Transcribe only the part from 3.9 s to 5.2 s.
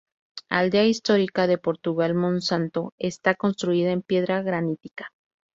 en piedra granítica.